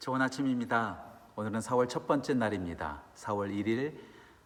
[0.00, 0.98] 좋은 아침입니다.
[1.36, 3.02] 오늘은 4월 첫 번째 날입니다.
[3.16, 3.98] 4월 1일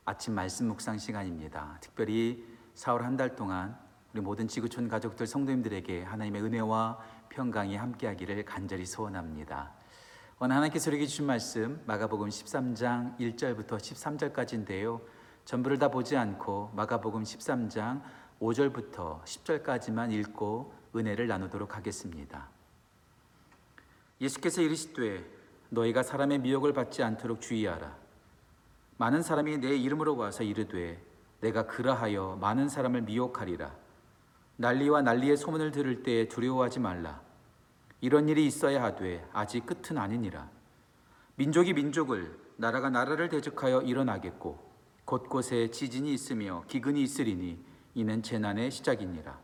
[0.05, 1.79] 아침 말씀 묵상 시간입니다.
[1.81, 2.45] 특별히
[2.75, 3.79] 4월 한 달 동안
[4.13, 6.99] 우리 모든 지구촌 가족들 성도님들에게 하나님의 은혜와
[7.29, 9.71] 평강이 함께하기를 간절히 소원합니다.
[10.41, 15.03] 오늘 하나님께서 우리에게 주신 말씀 마가복음 13장 1절부터 13절까지인데요.
[15.45, 18.03] 전부를 다 보지 않고 마가복음 13장
[18.41, 22.49] 5절부터 10절까지만 읽고 은혜를 나누도록 하겠습니다.
[24.21, 25.34] 예수께서 이르시되
[25.75, 27.97] 너희가 사람의 미혹을 받지 않도록 주의하라.
[28.97, 31.03] 많은 사람이 내 이름으로 와서 이르되
[31.41, 33.75] 내가 그라하여 많은 사람을 미혹하리라.
[34.57, 37.21] 난리와 난리의 소문을 들을 때 두려워하지 말라.
[38.01, 40.49] 이런 일이 있어야 하되 아직 끝은 아니니라.
[41.37, 44.73] 민족이 민족을 나라가 나라를 대적하여 일어나겠고
[45.05, 47.59] 곳곳에 지진이 있으며 기근이 있으리니
[47.95, 49.39] 이는 재난의 시작이니라.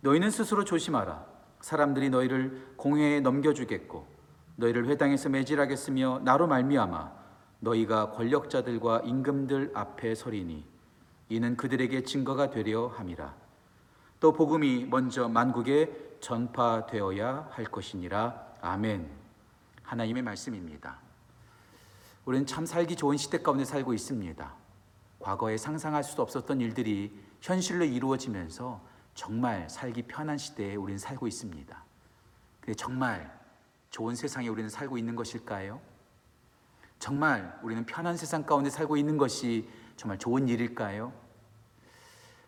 [0.00, 1.24] 너희는 스스로 조심하라.
[1.60, 4.13] 사람들이 너희를 공회에 넘겨주겠고
[4.56, 7.12] 너희를 회당에서 매질하겠으며 나로 말미암아
[7.60, 10.64] 너희가 권력자들과 임금들 앞에 서리니
[11.28, 13.34] 이는 그들에게 증거가 되려 함이라.
[14.20, 18.54] 또 복음이 먼저 만국에 전파되어야 할 것이니라.
[18.60, 19.10] 아멘.
[19.82, 20.98] 하나님의 말씀입니다.
[22.24, 24.54] 우리는 참 살기 좋은 시대 가운데 살고 있습니다.
[25.18, 28.80] 과거에 상상할 수도 없었던 일들이 현실로 이루어지면서
[29.14, 31.84] 정말 살기 편한 시대에 우리는 살고 있습니다.
[32.60, 33.43] 근데 정말
[33.94, 35.80] 좋은 세상에 우리는 살고 있는 것일까요?
[36.98, 41.12] 정말 우리는 편한 세상 가운데 살고 있는 것이 정말 좋은 일일까요?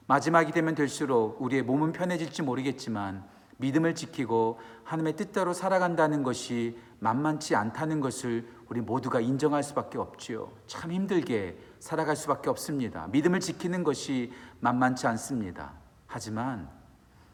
[0.08, 3.24] 마지막이 되면 될수록 우리의 몸은 편해질지 모르겠지만
[3.58, 10.50] 믿음을 지키고 하나님의 뜻대로 살아간다는 것이 만만치 않다는 것을 우리 모두가 인정할 수밖에 없지요.
[10.66, 13.06] 참 힘들게 살아갈 수밖에 없습니다.
[13.12, 15.74] 믿음을 지키는 것이 만만치 않습니다.
[16.08, 16.68] 하지만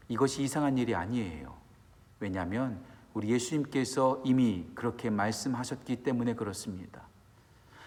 [0.08, 1.56] 이것이 이상한 일이 아니에요.
[2.20, 7.03] 왜냐하면 우리 예수님께서 이미 그렇게 말씀하셨기 때문에 그렇습니다.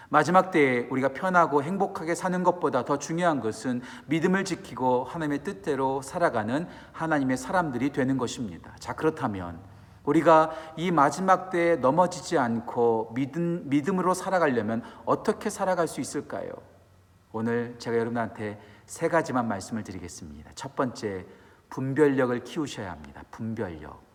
[0.08, 6.68] 마지막 때에 우리가 편하고 행복하게 사는 것보다 더 중요한 것은 믿음을 지키고 하나님의 뜻대로 살아가는
[6.92, 8.74] 하나님의 사람들이 되는 것입니다.
[8.78, 9.58] 자, 그렇다면
[10.04, 16.50] 우리가 이 마지막 때에 넘어지지 않고 믿음, 믿음으로 살아가려면 어떻게 살아갈 수 있을까요?
[17.32, 20.52] 오늘 제가 여러분한테 세 가지만 말씀을 드리겠습니다.
[20.54, 21.26] 첫 번째,
[21.68, 23.24] 분별력을 키우셔야 합니다.
[23.32, 24.05] 분별력.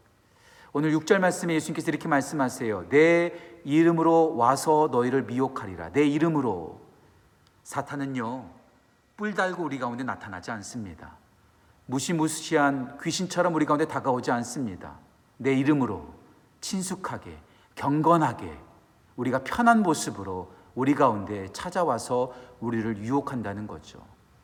[0.74, 2.88] 오늘 6절 말씀에 예수님께서 이렇게 말씀하세요.
[2.88, 3.34] 내
[3.66, 5.92] 이름으로 와서 너희를 미혹하리라.
[5.92, 6.80] 내 이름으로.
[7.64, 8.46] 사탄은요,
[9.18, 11.18] 뿔 달고 우리 가운데 나타나지 않습니다.
[11.88, 14.98] 무시무시한 귀신처럼 우리 가운데 다가오지 않습니다.
[15.36, 16.08] 내 이름으로
[16.62, 17.38] 친숙하게,
[17.76, 18.58] 경건하게,
[19.18, 24.00] 우리가 편한 모습으로 우리 가운데 찾아와서 우리를 유혹한다는 거죠.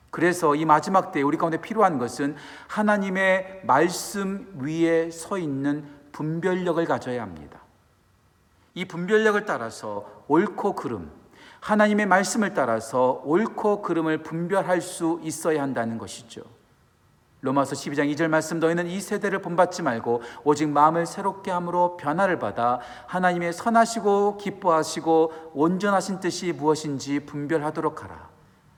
[0.09, 2.35] 그래서 이 마지막 때 우리 가운데 필요한 것은
[2.67, 7.61] 하나님의 말씀 위에 서 있는 분별력을 가져야 합니다.
[8.73, 11.11] 이 분별력을 따라서 옳고 그름,
[11.61, 16.41] 하나님의 말씀을 따라서 옳고 그름을 분별할 수 있어야 한다는 것이죠.
[17.41, 22.79] 로마서 12장 2절 말씀 너희는 이 세대를 본받지 말고 오직 마음을 새롭게 함으로 변화를 받아
[23.05, 28.29] 하나님의 선하시고 기뻐하시고 온전하신 뜻이 무엇인지 분별하도록 하라.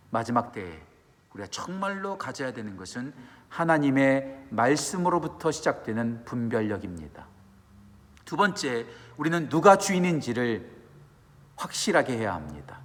[0.09, 0.88] 마지막 때에
[1.33, 3.13] 우리가 정말로 가져야 되는 것은
[3.49, 7.27] 하나님의 말씀으로부터 시작되는 분별력입니다.
[8.25, 8.85] 두 번째,
[9.17, 10.69] 우리는 누가 주인인지를
[11.55, 12.79] 확실하게 해야 합니다.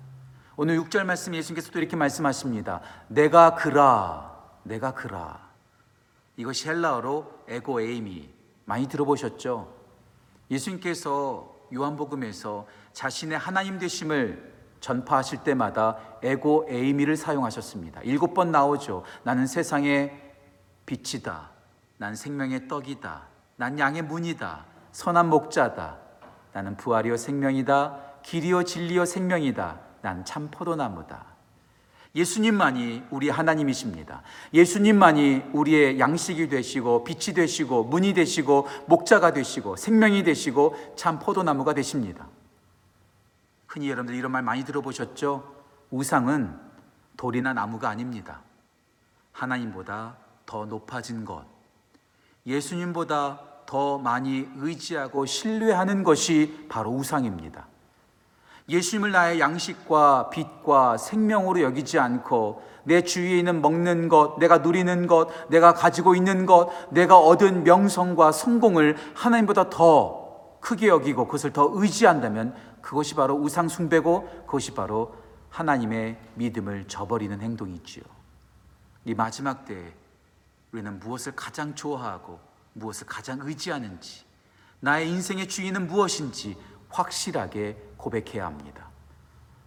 [0.56, 2.80] 오늘 6절 말씀 예수님께서 또 이렇게 말씀하십니다.
[3.08, 5.50] 내가 그라, 내가 그라.
[6.36, 8.32] 이것이 헬라어로 에고 에이미
[8.64, 9.74] 많이 들어보셨죠?
[10.50, 14.53] 예수님께서 요한복음에서 자신의 하나님 되심을
[14.84, 18.02] 전파하실 때마다 에고 에이미를 사용하셨습니다.
[18.02, 19.02] 일곱 번 나오죠.
[19.22, 20.12] 나는 세상의
[20.84, 21.48] 빛이다.
[21.96, 23.22] 난 생명의 떡이다.
[23.56, 24.66] 난 양의 문이다.
[24.92, 25.96] 선한 목자다.
[26.52, 27.96] 나는 부활이요 생명이다.
[28.22, 29.80] 길이요 진리요 생명이다.
[30.02, 31.24] 난 참 포도나무다.
[32.14, 34.20] 예수님만이 우리 하나님이십니다.
[34.52, 42.28] 예수님만이 우리의 양식이 되시고 빛이 되시고 문이 되시고 목자가 되시고 생명이 되시고 참 포도나무가 되십니다.
[43.74, 45.52] 흔히 여러분들 이런 말 많이 들어보셨죠?
[45.90, 46.56] 우상은
[47.16, 48.40] 돌이나 나무가 아닙니다.
[49.32, 50.14] 하나님보다
[50.46, 51.44] 더 높아진 것,
[52.46, 57.66] 예수님보다 더 많이 의지하고 신뢰하는 것이 바로 우상입니다.
[58.68, 65.48] 예수님을 나의 양식과 빛과 생명으로 여기지 않고 내 주위에 있는 먹는 것, 내가 누리는 것,
[65.48, 72.54] 내가 가지고 있는 것, 내가 얻은 명성과 성공을 하나님보다 더 크게 여기고 그것을 더 의지한다면
[72.84, 75.16] 그것이 바로 우상 숭배고 그것이 바로
[75.48, 78.04] 하나님의 믿음을 저버리는 행동이지요.
[79.06, 79.94] 이 마지막 때에
[80.70, 82.38] 우리는 무엇을 가장 좋아하고
[82.74, 84.26] 무엇을 가장 의지하는지
[84.80, 86.58] 나의 인생의 주인은 무엇인지
[86.90, 88.90] 확실하게 고백해야 합니다.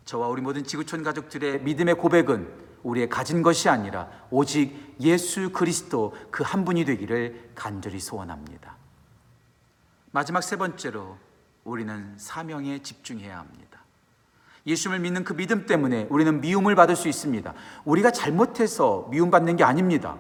[0.06, 6.44] 저와 우리 모든 지구촌 가족들의 믿음의 고백은 우리의 가진 것이 아니라 오직 예수 그리스도 그
[6.44, 8.78] 한 분이 되기를 간절히 소원합니다.
[10.12, 11.18] 마지막 세 번째로
[11.68, 13.82] 우리는 사명에 집중해야 합니다.
[14.66, 17.54] 예수를 믿는 그 믿음 때문에 우리는 미움을 받을 수 있습니다.
[17.84, 20.18] 우리가 잘못해서 미움받는 게 아닙니다.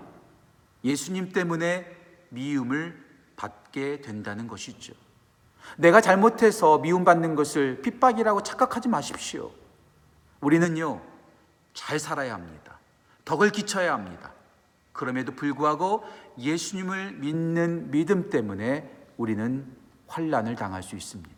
[0.84, 1.86] 예수님 때문에
[2.30, 3.02] 미움을
[3.38, 4.94] 받게 된다는 것이죠.
[5.78, 9.52] 내가 잘못해서 미움받는 것을 핍박이라고 착각하지 마십시오.
[10.42, 11.02] 우리는요,
[11.74, 12.78] 잘 살아야 합니다.
[13.24, 14.34] 덕을 끼쳐야 합니다.
[14.92, 16.04] 그럼에도 불구하고
[16.38, 19.66] 예수님을 믿는 믿음 때문에 우리는
[20.08, 21.37] 환란을 당할 수 있습니다.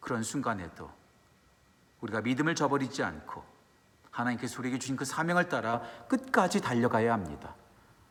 [0.00, 0.90] 그런 순간에도
[2.00, 3.44] 우리가 믿음을 저버리지 않고
[4.10, 7.54] 하나님께서 우리에게 주신 그 사명을 따라 끝까지 달려가야 합니다.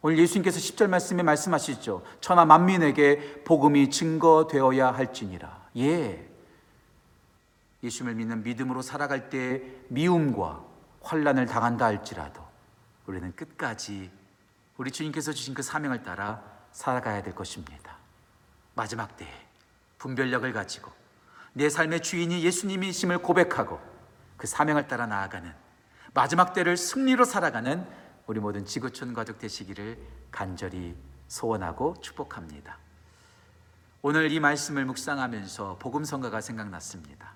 [0.01, 2.05] 오늘 예수님께서 10절 말씀에 말씀하시죠.
[2.21, 5.69] 천하 만민에게 복음이 증거되어야 할지니라.
[5.77, 6.25] 예.
[7.83, 10.63] 예수님을 믿는 믿음으로 살아갈 때 미움과
[11.01, 12.45] 환란을 당한다 할지라도
[13.07, 14.11] 우리는 끝까지
[14.77, 16.41] 우리 주님께서 주신 그 사명을 따라
[16.71, 17.97] 살아가야 될 것입니다.
[18.75, 19.33] 마지막 때에
[19.97, 20.91] 분별력을 가지고
[21.53, 23.79] 내 삶의 주인이 예수님이심을 고백하고
[24.37, 25.53] 그 사명을 따라 나아가는
[26.13, 27.85] 마지막 때를 승리로 살아가는
[28.27, 29.97] 우리 모든 지구촌 가족 되시기를
[30.31, 30.95] 간절히
[31.27, 32.77] 소원하고 축복합니다.
[34.01, 37.33] 오늘 이 말씀을 묵상하면서 복음 성가가 생각났습니다.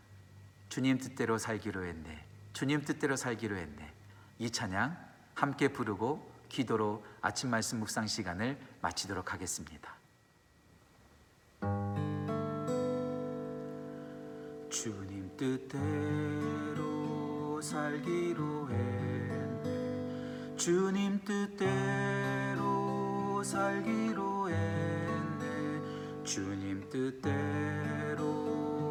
[0.69, 2.25] 주님 뜻대로 살기로 했네.
[2.53, 3.93] 주님 뜻대로 살기로 했네.
[4.39, 4.97] 이 찬양
[5.35, 10.02] 함께 부르고 기도로 아침 말씀 묵상 시간을 마치도록 하겠습니다.
[14.73, 15.77] 주님 뜻대로
[17.61, 19.69] 살기로 했네.
[20.57, 22.63] 주님 뜻대로
[23.43, 25.81] 살기로 했네.
[26.23, 28.19] 주님 뜻대로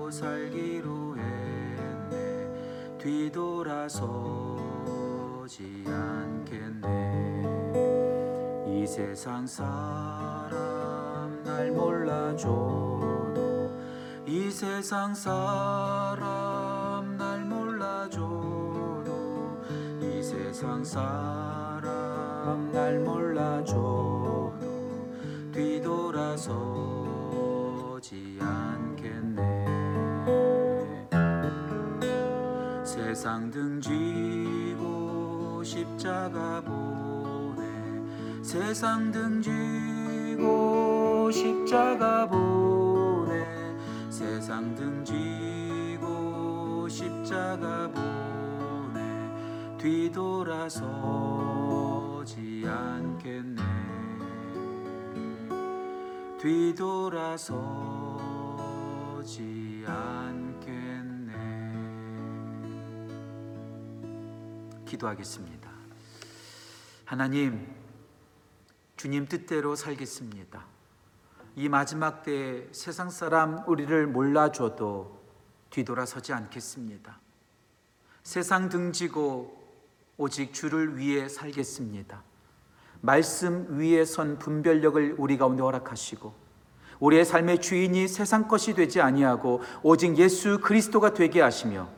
[0.08, 2.99] 살기로 했네.
[2.99, 4.52] 뒤돌아서지
[5.88, 7.43] 않겠네.
[8.69, 13.22] 이 세상 사람 날 몰라줘도
[14.32, 19.05] 이 세상 사람 날 몰라줘도
[20.00, 24.55] 이 세상 사람 날 몰라줘도
[25.52, 25.99] 뒤돌아서지
[28.40, 29.67] 않겠네.
[32.87, 34.82] 세상 등지고
[35.62, 37.62] 십자가 보내
[38.43, 40.50] 세상 등지고
[41.31, 42.81] 십자가 보내
[44.23, 46.09] 세상 등지고
[46.89, 49.01] 십자가 보내
[49.77, 50.85] 뒤돌아서지
[52.65, 53.61] 않겠네.
[56.41, 57.05] 뒤돌아서지
[59.89, 61.33] 않겠네.
[64.87, 65.69] 기도하겠습니다.
[67.05, 67.75] 하나님
[68.97, 70.65] 주님 뜻대로 살겠습니다
[71.54, 75.20] 이 마지막 때에 세상 사람 우리를 몰라줘도
[75.70, 77.19] 뒤돌아서지 않겠습니다.
[78.22, 79.60] 세상 등지고
[80.16, 82.22] 오직 주를 위해 살겠습니다.
[83.00, 86.32] 말씀 위에 선 분별력을 우리 가운데 허락하시고
[87.00, 91.88] 우리의 삶의 주인이 세상 것이 되지 아니하고 오직 예수 그리스도가 되게 하시며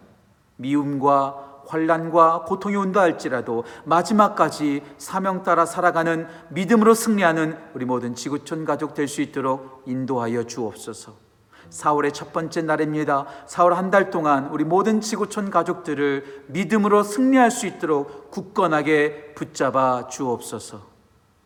[0.56, 8.94] 미움과 환란과 고통이 온다 할지라도 마지막까지 사명 따라 살아가는 믿음으로 승리하는 우리 모든 지구촌 가족
[8.94, 11.14] 될 수 있도록 인도하여 주옵소서.
[11.71, 13.26] 4월의 첫 번째 날입니다.
[13.47, 20.94] 4월 한 달 동안 우리 모든 지구촌 가족들을 믿음으로 승리할 수 있도록 굳건하게 붙잡아 주옵소서.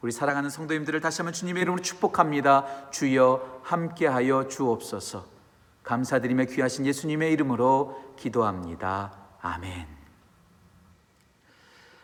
[0.00, 2.90] 우리 사랑하는 성도님들을 다시 한번 주님의 이름으로 축복합니다.
[2.90, 5.25] 주여 함께하여 주옵소서.
[5.82, 9.12] 감사드리며 귀하신 예수님의 이름으로 기도합니다.
[9.40, 9.97] 아멘.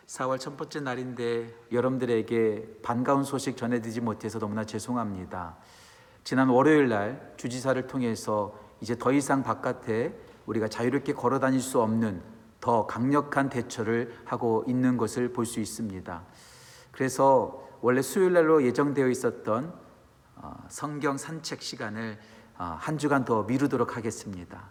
[0.07, 5.57] 4월 첫 번째 날인데 여러분들에게 반가운 소식 전해드리지 못해서 너무나 죄송합니다.
[6.23, 12.21] 지난 월요일 날 주지사를 통해서 이제 더 이상 바깥에 우리가 자유롭게 걸어 다닐 수 없는
[12.59, 16.23] 더 강력한 대처를 하고 있는 것을 볼 수 있습니다.
[16.91, 19.73] 그래서 원래 수요일 날로 예정되어 있었던
[20.35, 22.19] 어, 성경 산책 시간을
[22.57, 24.69] 어, 한 주간 더 미루도록 하겠습니다.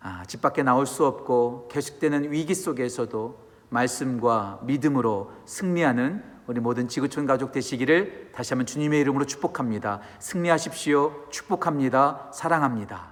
[0.00, 7.26] 아, 집 밖에 나올 수 없고 계속되는 위기 속에서도 말씀과 믿음으로 승리하는 우리 모든 지구촌
[7.26, 10.00] 가족 되시기를 다시 한번 주님의 이름으로 축복합니다.
[10.18, 11.28] 승리하십시오.
[11.30, 12.30] 축복합니다.
[12.32, 13.11] 사랑합니다.